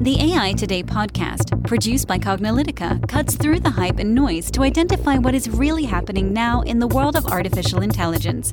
[0.00, 5.18] The AI Today podcast, produced by Cognilytica, cuts through the hype and noise to identify
[5.18, 8.52] what is really happening now in the world of artificial intelligence.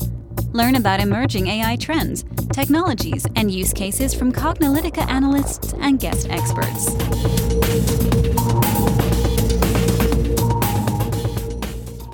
[0.54, 6.88] Learn about emerging AI trends, technologies, and use cases from Cognilytica analysts and guest experts.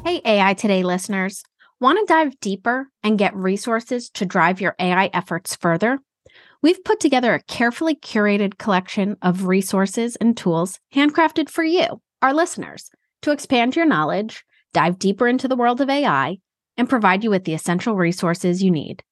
[0.04, 1.41] Hey, AI Today listeners.
[1.79, 6.00] Want to dive deeper and get resources to drive your AI efforts further?
[6.63, 12.35] We've put together a carefully curated collection of resources and tools handcrafted for you, our
[12.35, 12.91] listeners,
[13.23, 16.38] to expand your knowledge, dive deeper into the world of AI,
[16.77, 19.03] and provide you with the essential resources you need.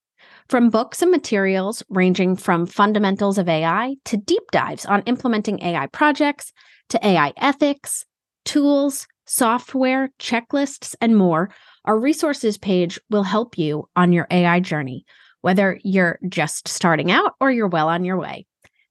[0.47, 5.87] From books and materials ranging from fundamentals of AI to deep dives on implementing AI
[5.87, 6.53] projects
[6.89, 8.05] to AI ethics,
[8.45, 11.49] tools, software, checklists, and more,
[11.85, 15.03] our resources page will help you on your AI journey,
[15.41, 18.45] whether you're just starting out or you're well on your way.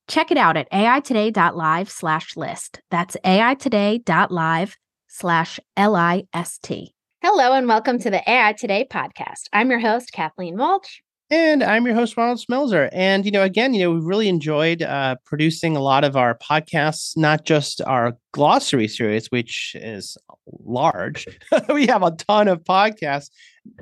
[0.06, 2.80] Check it out at aitoday.live slash list.
[2.90, 4.76] That's aitoday.live
[5.08, 6.94] slash L-I-S-T.
[7.20, 9.48] Hello and welcome to the AI Today podcast.
[9.52, 11.00] I'm your host, Kathleen Walch.
[11.30, 12.88] And I'm your host, Ronald Schmelzer.
[12.90, 16.38] And, you know, again, you know, we really enjoyed uh, producing a lot of our
[16.38, 21.26] podcasts, not just our glossary series, which is large.
[21.68, 23.28] we have a ton of podcasts,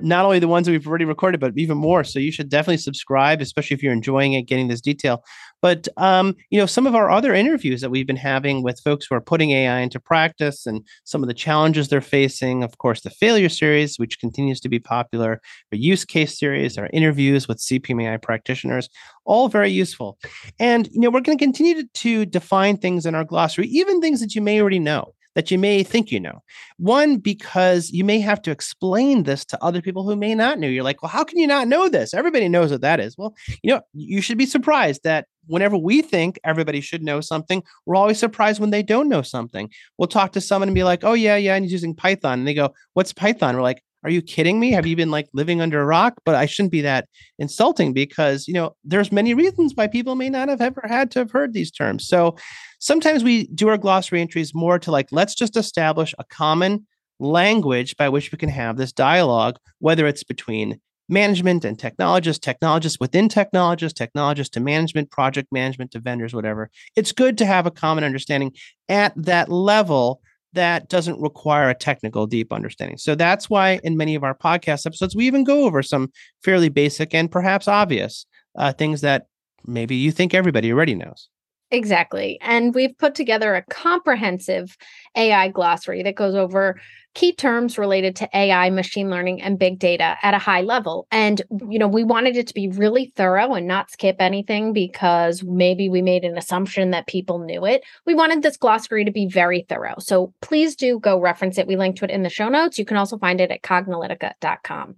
[0.01, 2.05] not only the ones that we've already recorded, but even more.
[2.05, 5.25] So you should definitely subscribe, especially if you're enjoying it, getting this detail.
[5.62, 9.07] But um, you know, some of our other interviews that we've been having with folks
[9.07, 13.01] who are putting AI into practice and some of the challenges they're facing, of course,
[13.01, 17.59] the failure series, which continues to be popular, the use case series, our interviews with
[17.59, 18.89] CPMAI practitioners,
[19.25, 20.19] all very useful.
[20.59, 24.20] And you know, we're going to continue to define things in our glossary, even things
[24.20, 26.42] that you may already know that you may think you know.
[26.79, 30.67] One, because you may have to explain this to other people who may not know.
[30.67, 32.15] You're like, well, how can you not know this?
[32.15, 33.17] Everybody knows what that is.
[33.17, 37.62] Well, you know, you should be surprised that whenever we think everybody should know something,
[37.84, 39.70] we're always surprised when they don't know something.
[39.98, 42.41] We'll talk to someone and be like, oh, yeah, yeah, and he's using Python.
[42.41, 43.55] And they go, what's Python?
[43.55, 44.70] We're like, are you kidding me?
[44.70, 46.14] Have you been like living under a rock?
[46.24, 47.08] But I shouldn't be that
[47.40, 51.18] insulting because, you know, there's many reasons why people may not have ever had to
[51.18, 52.06] have heard these terms.
[52.06, 52.36] So
[52.78, 56.86] sometimes we do our glossary entries more to like, let's just establish a common
[57.18, 63.00] language by which we can have this dialogue, whether it's between management and technologists, technologists
[63.00, 66.70] within technologists, technologists to management, project management to vendors, whatever.
[66.94, 68.52] It's good to have a common understanding
[68.88, 70.20] at that level
[70.56, 72.98] that doesn't require a technical deep understanding.
[72.98, 76.11] So that's why in many of our podcast episodes, we even go over some
[76.42, 79.27] fairly basic and perhaps obvious uh, things that
[79.67, 81.28] maybe you think everybody already knows.
[81.71, 82.39] Exactly.
[82.43, 84.77] And we've put together a comprehensive
[85.17, 86.81] AI glossary that goes over
[87.15, 91.09] key terms related to AI, machine learning, and big data at a high level.
[91.11, 95.43] And, you know, we wanted it to be really thorough and not skip anything because
[95.43, 97.83] maybe we made an assumption that people knew it.
[98.05, 99.97] We wanted this glossary to be very thorough.
[99.98, 101.67] So please do go reference it.
[101.67, 102.79] We linked to it in the show notes.
[102.79, 104.97] You can also find it at cognilytica.com.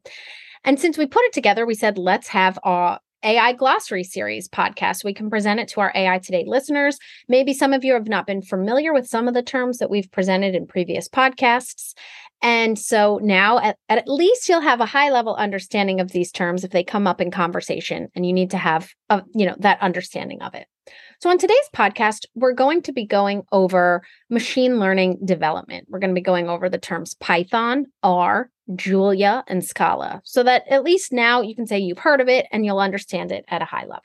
[0.65, 5.05] And since we put it together, we said, let's have our AI Glossary Series podcast.
[5.05, 6.99] We can present it to our AI Today listeners.
[7.29, 10.11] Maybe some of you have not been familiar with some of the terms that we've
[10.11, 11.95] presented in previous podcasts.
[12.41, 16.63] And so now at, at least you'll have a high level understanding of these terms
[16.63, 19.83] if they come up in conversation and you need to have a, you know that
[19.83, 20.67] understanding of it.
[21.21, 25.89] So, on today's podcast, we're going to be going over machine learning development.
[25.91, 30.67] We're going to be going over the terms Python, R, Julia, and Scala, so that
[30.69, 33.63] at least now you can say you've heard of it and you'll understand it at
[33.63, 34.03] a high level.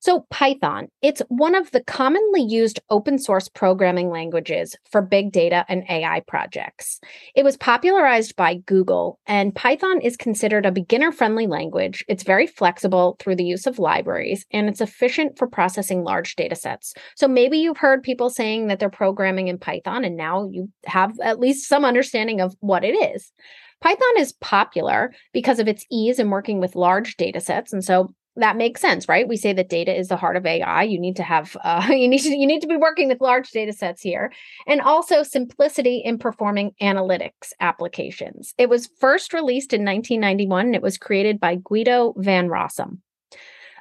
[0.00, 5.64] So, Python, it's one of the commonly used open source programming languages for big data
[5.68, 7.00] and AI projects.
[7.34, 12.04] It was popularized by Google, and Python is considered a beginner friendly language.
[12.06, 16.54] It's very flexible through the use of libraries, and it's efficient for processing large data
[16.54, 16.94] sets.
[17.16, 21.18] So, maybe you've heard people saying that they're programming in Python, and now you have
[21.20, 23.32] at least some understanding of what it is.
[23.80, 27.72] Python is popular because of its ease in working with large data sets.
[27.72, 29.28] And so that makes sense, right?
[29.28, 30.84] We say that data is the heart of AI.
[30.84, 33.50] You need to have uh, you need to you need to be working with large
[33.50, 34.32] data sets here,
[34.66, 38.54] and also simplicity in performing analytics applications.
[38.58, 40.66] It was first released in 1991.
[40.66, 42.98] And it was created by Guido van Rossum.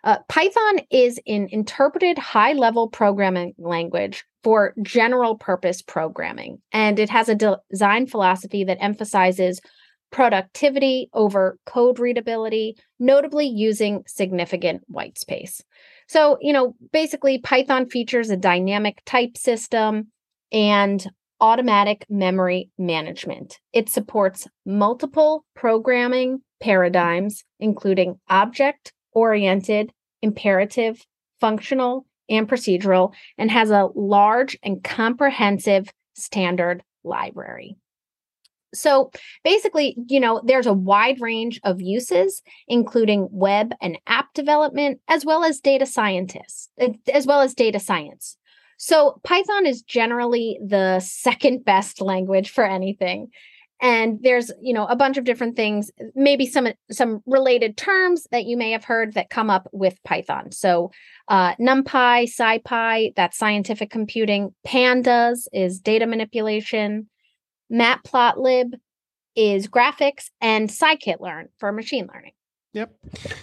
[0.04, 7.10] Uh, Python is an interpreted high level programming language for general purpose programming, and it
[7.10, 9.60] has a de- design philosophy that emphasizes
[10.12, 15.62] productivity over code readability, notably using significant white space.
[16.08, 20.08] So, you know, basically, Python features a dynamic type system
[20.52, 21.06] and
[21.40, 23.60] automatic memory management.
[23.74, 31.06] It supports multiple programming paradigms, including object oriented, imperative,
[31.40, 37.78] functional, and procedural and has a large and comprehensive standard library.
[38.78, 39.12] So
[39.44, 45.26] basically, you know, there's a wide range of uses, including web and app development, as
[45.26, 48.38] well as data scientists, uh, as well as data science.
[48.78, 53.30] So Python is generally the second best language for anything.
[53.80, 58.46] And there's, you know, a bunch of different things, maybe some some related terms that
[58.46, 60.52] you may have heard that come up with Python.
[60.52, 60.92] So
[61.28, 64.56] uh, NumPy, SciPy, that's scientific computing.
[64.66, 67.08] Pandas is data manipulation.
[67.72, 68.74] Matplotlib
[69.36, 72.34] is graphics, and scikit-learn for machine learning.
[72.74, 72.92] Yep.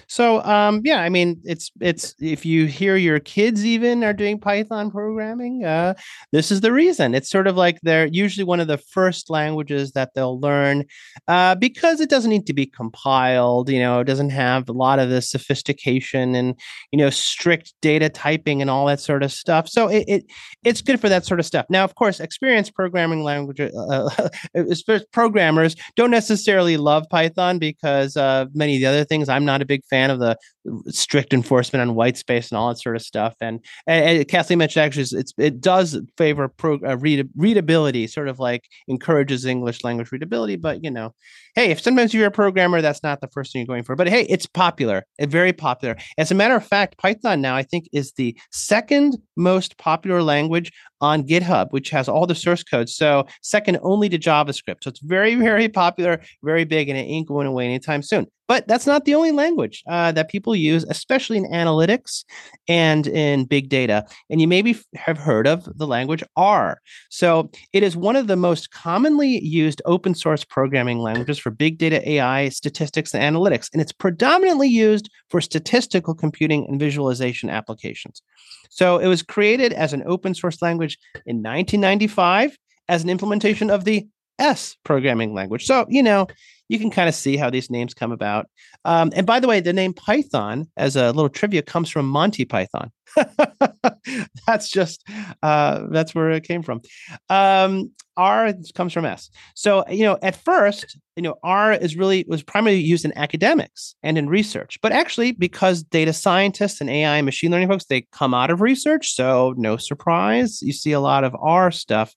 [0.06, 4.38] So um yeah, I mean it's it's if you hear your kids even are doing
[4.38, 5.94] Python programming, uh
[6.30, 7.14] this is the reason.
[7.14, 10.84] It's sort of like they're usually one of the first languages that they'll learn
[11.26, 14.98] uh because it doesn't need to be compiled, you know, it doesn't have a lot
[14.98, 16.54] of the sophistication and
[16.92, 19.68] you know strict data typing and all that sort of stuff.
[19.68, 20.24] So it, it
[20.64, 21.66] it's good for that sort of stuff.
[21.70, 24.28] Now, of course, experienced programming language uh,
[25.12, 28.16] programmers don't necessarily love Python because
[28.54, 29.28] many of the other things things.
[29.28, 30.36] I'm not a big fan of the
[30.88, 33.34] strict enforcement on white space and all that sort of stuff.
[33.40, 38.28] And, and, and Kathleen mentioned actually it's it does favor pro, uh, read, readability, sort
[38.28, 40.56] of like encourages English language readability.
[40.56, 41.14] But you know,
[41.54, 43.96] hey, if sometimes you're a programmer, that's not the first thing you're going for.
[43.96, 45.96] But hey, it's popular, it's very popular.
[46.18, 50.72] As a matter of fact, Python now I think is the second most popular language
[51.00, 52.88] on GitHub, which has all the source code.
[52.88, 54.82] So second only to JavaScript.
[54.82, 58.26] So it's very, very popular, very big, and it ain't going away anytime soon.
[58.46, 62.24] But that's not the only language uh, that people use, especially in analytics
[62.68, 64.04] and in big data.
[64.28, 66.80] And you maybe have heard of the language R.
[67.08, 71.78] So it is one of the most commonly used open source programming languages for big
[71.78, 73.70] data AI, statistics, and analytics.
[73.72, 78.20] And it's predominantly used for statistical computing and visualization applications.
[78.68, 82.58] So it was created as an open source language in 1995
[82.88, 84.06] as an implementation of the
[84.38, 85.64] S programming language.
[85.64, 86.26] So, you know,
[86.68, 88.46] you can kind of see how these names come about.
[88.84, 92.44] Um, and by the way, the name Python, as a little trivia, comes from Monty
[92.44, 92.90] Python.
[94.46, 95.04] that's just
[95.42, 96.80] uh, that's where it came from.
[97.28, 99.30] Um, R comes from S.
[99.54, 103.94] So you know, at first, you know, R is really was primarily used in academics
[104.02, 108.06] and in research, but actually, because data scientists and AI and machine learning folks they
[108.12, 112.14] come out of research, so no surprise, you see a lot of R stuff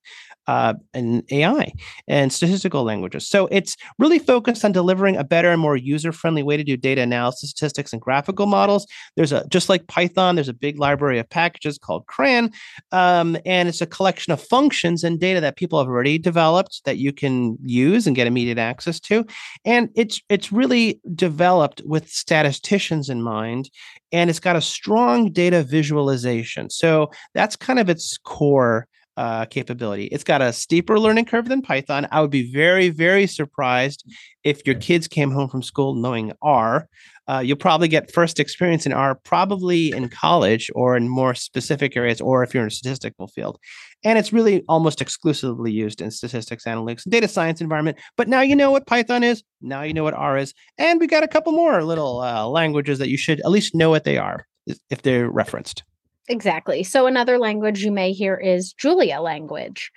[0.47, 1.73] uh, and AI
[2.07, 3.27] and statistical languages.
[3.27, 7.01] So it's really focused on delivering a better and more user-friendly way to do data
[7.01, 8.87] analysis, statistics, and graphical models.
[9.15, 12.51] There's a just like Python, there's a big library of packages called CRAN,
[12.91, 16.97] um, and it's a collection of functions and data that people have already developed that
[16.97, 19.25] you can use and get immediate access to.
[19.65, 23.69] And it's it's really developed with statisticians in mind,
[24.11, 26.69] and it's got a strong data visualization.
[26.69, 30.05] So that's kind of its core uh, capability.
[30.05, 32.07] It's got a steeper learning curve than Python.
[32.11, 34.05] I would be very, very surprised
[34.43, 36.87] if your kids came home from school knowing R.
[37.27, 41.97] Uh, you'll probably get first experience in R probably in college or in more specific
[41.97, 43.57] areas, or if you're in a statistical field.
[44.05, 47.97] And it's really almost exclusively used in statistics, analytics, and data science environment.
[48.15, 49.43] But now you know what Python is.
[49.61, 50.53] Now you know what R is.
[50.77, 53.89] And we got a couple more little uh, languages that you should at least know
[53.89, 54.47] what they are
[54.89, 55.83] if they're referenced.
[56.27, 56.83] Exactly.
[56.83, 59.91] So another language you may hear is Julia language.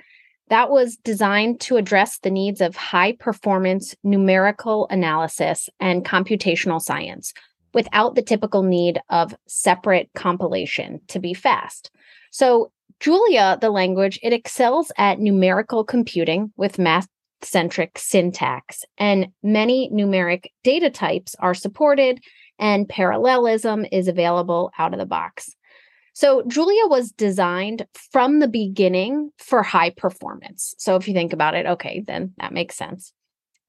[0.49, 7.33] That was designed to address the needs of high performance numerical analysis and computational science
[7.73, 11.91] without the typical need of separate compilation to be fast.
[12.31, 17.09] So Julia, the language, it excels at numerical computing with math
[17.43, 22.21] centric syntax, and many numeric data types are supported,
[22.59, 25.57] and parallelism is available out of the box.
[26.13, 30.75] So Julia was designed from the beginning for high performance.
[30.79, 33.13] So if you think about it, okay, then that makes sense.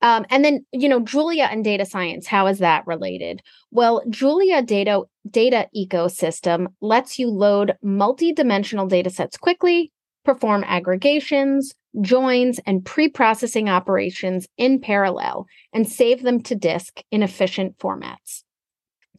[0.01, 3.41] Um, and then, you know, Julia and data science, how is that related?
[3.69, 9.91] Well, Julia data data ecosystem lets you load multi-dimensional data sets quickly,
[10.25, 17.77] perform aggregations, joins, and pre-processing operations in parallel, and save them to disk in efficient
[17.77, 18.43] formats.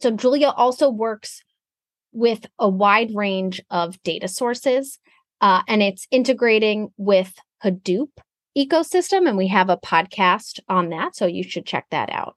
[0.01, 1.43] So Julia also works
[2.13, 4.99] with a wide range of data sources,
[5.41, 8.09] uh, and it's integrating with Hadoop
[8.57, 9.27] ecosystem.
[9.27, 12.35] And we have a podcast on that, so you should check that out.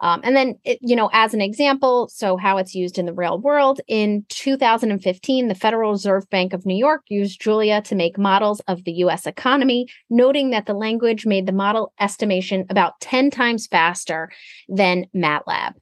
[0.00, 3.14] Um, and then, it, you know, as an example, so how it's used in the
[3.14, 8.18] real world, in 2015, the Federal Reserve Bank of New York used Julia to make
[8.18, 13.30] models of the US economy, noting that the language made the model estimation about 10
[13.30, 14.30] times faster
[14.68, 15.74] than MATLAB.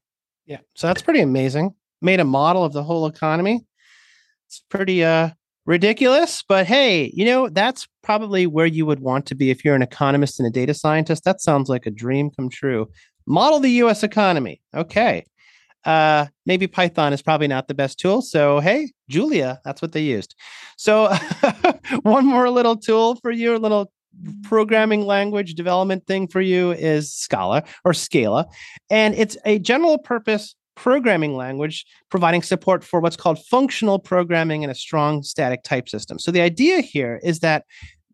[0.47, 0.59] Yeah.
[0.75, 1.75] So that's pretty amazing
[2.05, 3.65] made a model of the whole economy.
[4.47, 5.31] It's pretty uh
[5.67, 9.75] ridiculous, but hey, you know, that's probably where you would want to be if you're
[9.75, 11.25] an economist and a data scientist.
[11.25, 12.89] That sounds like a dream come true.
[13.27, 14.61] Model the US economy.
[14.75, 15.25] Okay.
[15.85, 18.23] Uh, maybe Python is probably not the best tool.
[18.23, 20.35] So, hey, Julia, that's what they used.
[20.79, 21.15] So,
[22.03, 23.93] one more little tool for you, a little
[24.45, 28.47] programming language development thing for you is Scala or Scala.
[28.89, 34.71] And it's a general purpose programming language providing support for what's called functional programming in
[34.71, 36.19] a strong static type system.
[36.19, 37.65] So the idea here is that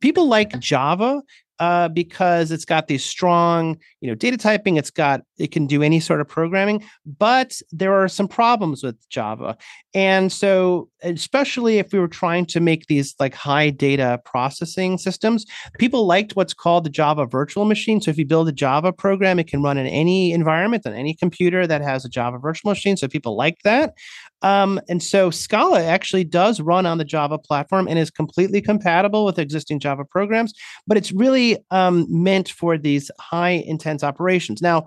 [0.01, 1.23] people like Java
[1.61, 4.79] uh, because it's got these strong, you know, data typing.
[4.79, 6.83] It's got it can do any sort of programming,
[7.19, 9.57] but there are some problems with Java,
[9.95, 15.47] and so especially if we were trying to make these like high data processing systems,
[15.79, 18.01] people liked what's called the Java Virtual Machine.
[18.01, 21.15] So if you build a Java program, it can run in any environment on any
[21.15, 22.97] computer that has a Java Virtual Machine.
[22.97, 23.95] So people like that.
[24.43, 29.25] Um, and so Scala actually does run on the Java platform and is completely compatible
[29.25, 30.55] with existing Java programs,
[30.87, 34.63] but it's really um, meant for these high intense operations.
[34.63, 34.87] Now,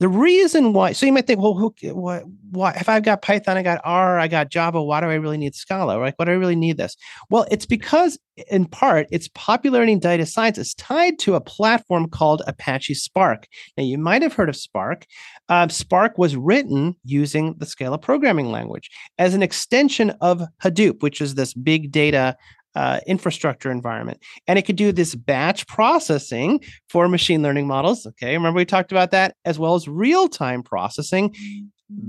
[0.00, 3.58] the reason why, so you might think, well, who, what, what, if I've got Python,
[3.58, 5.98] I got R, I got Java, why do I really need Scala?
[5.98, 6.96] Like, why do I really need this?
[7.28, 8.18] Well, it's because,
[8.50, 13.46] in part, its popularity in data science is tied to a platform called Apache Spark.
[13.76, 15.04] Now, you might have heard of Spark.
[15.50, 21.20] Uh, Spark was written using the Scala programming language as an extension of Hadoop, which
[21.20, 22.36] is this big data
[22.74, 24.20] uh, infrastructure environment.
[24.46, 28.06] And it could do this batch processing for machine learning models.
[28.06, 28.34] Okay.
[28.34, 31.34] Remember, we talked about that as well as real time processing,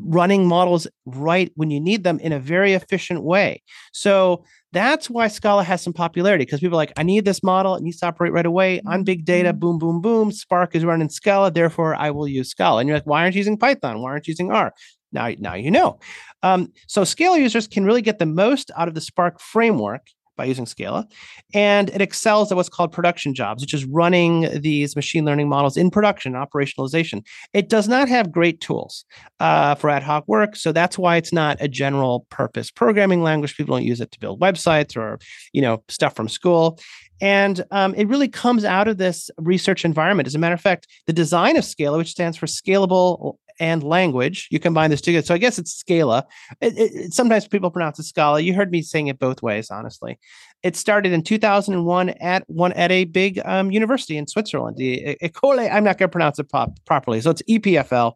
[0.05, 3.61] running models right when you need them in a very efficient way.
[3.91, 7.75] So that's why Scala has some popularity because people are like, I need this model.
[7.75, 9.49] It needs to operate right away on big data.
[9.49, 9.59] Mm-hmm.
[9.59, 10.31] Boom, boom, boom.
[10.31, 11.51] Spark is running Scala.
[11.51, 12.79] Therefore, I will use Scala.
[12.79, 14.01] And you're like, why aren't you using Python?
[14.01, 14.73] Why aren't you using R?
[15.11, 15.99] Now, now you know.
[16.41, 20.07] Um, so Scala users can really get the most out of the Spark framework
[20.41, 21.07] by using Scala.
[21.53, 25.77] And it excels at what's called production jobs, which is running these machine learning models
[25.77, 27.23] in production, operationalization.
[27.53, 29.05] It does not have great tools
[29.39, 30.55] uh, for ad hoc work.
[30.55, 33.55] So that's why it's not a general purpose programming language.
[33.55, 35.19] People don't use it to build websites or,
[35.53, 36.79] you know, stuff from school.
[37.21, 40.25] And um, it really comes out of this research environment.
[40.25, 44.47] As a matter of fact, the design of Scala, which stands for Scalable and language.
[44.49, 45.23] You combine this together.
[45.23, 46.25] So I guess it's Scala.
[46.61, 48.41] It, it, sometimes people pronounce it Scala.
[48.41, 50.19] You heard me saying it both ways, honestly.
[50.63, 54.77] It started in 2001 at one at a big um, university in Switzerland.
[54.77, 57.21] The Ecole, I'm not going to pronounce it pop, properly.
[57.21, 58.13] So it's EPFL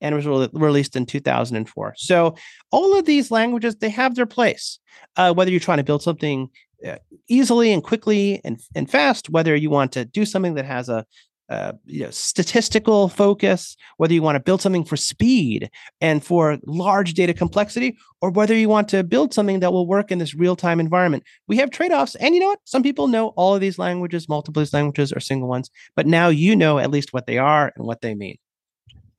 [0.00, 1.94] and it was re- released in 2004.
[1.98, 2.34] So
[2.72, 4.78] all of these languages, they have their place.
[5.16, 6.48] Uh, whether you're trying to build something
[6.86, 6.96] uh,
[7.28, 11.04] easily and quickly and, and fast, whether you want to do something that has a
[11.48, 16.58] uh, you know, statistical focus, whether you want to build something for speed and for
[16.66, 20.34] large data complexity, or whether you want to build something that will work in this
[20.34, 21.24] real time environment.
[21.46, 22.14] We have trade offs.
[22.16, 22.60] And you know what?
[22.64, 26.54] Some people know all of these languages, multiple languages, or single ones, but now you
[26.54, 28.36] know at least what they are and what they mean.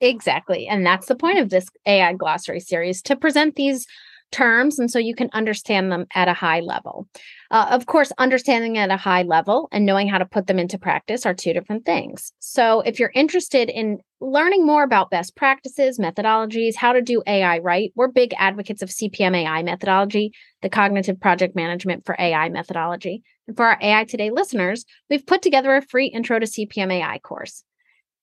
[0.01, 0.67] Exactly.
[0.67, 3.85] And that's the point of this AI glossary series to present these
[4.31, 7.07] terms and so you can understand them at a high level.
[7.51, 10.77] Uh, of course, understanding at a high level and knowing how to put them into
[10.77, 12.31] practice are two different things.
[12.39, 17.59] So, if you're interested in learning more about best practices, methodologies, how to do AI
[17.59, 20.31] right, we're big advocates of CPMAI methodology,
[20.61, 23.23] the cognitive project management for AI methodology.
[23.47, 27.63] And for our AI Today listeners, we've put together a free intro to CPMAI course.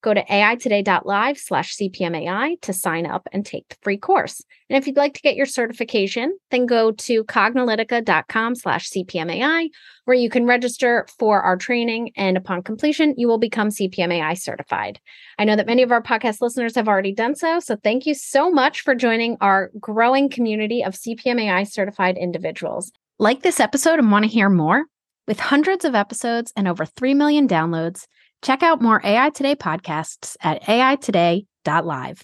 [0.06, 4.40] Go to aitoday.live slash CPMAI to sign up and take the free course.
[4.70, 9.68] And if you'd like to get your certification, then go to cognilytica.com slash CPMAI,
[10.04, 12.12] where you can register for our training.
[12.16, 15.00] And upon completion, you will become CPMAI certified.
[15.40, 17.58] I know that many of our podcast listeners have already done so.
[17.58, 22.92] So thank you so much for joining our growing community of CPMAI certified individuals.
[23.18, 24.84] Like this episode and want to hear more?
[25.26, 28.06] With hundreds of episodes and over 3 million downloads,
[28.42, 32.22] Check out more AI Today podcasts at aitoday.live.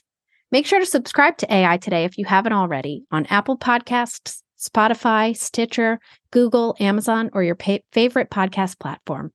[0.51, 5.37] Make sure to subscribe to AI Today if you haven't already on Apple Podcasts, Spotify,
[5.37, 5.99] Stitcher,
[6.31, 9.33] Google, Amazon, or your pa- favorite podcast platform.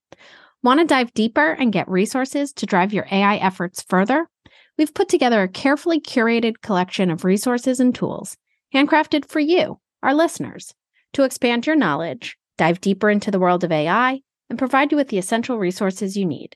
[0.64, 4.28] Want to dive deeper and get resources to drive your AI efforts further?
[4.78, 8.38] We've put together a carefully curated collection of resources and tools,
[8.74, 10.74] handcrafted for you, our listeners,
[11.14, 15.10] to expand your knowledge, dive deeper into the world of AI, and provide you with
[15.10, 16.56] the essential resources you need.